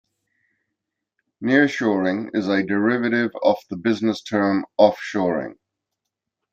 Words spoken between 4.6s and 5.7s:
offshoring.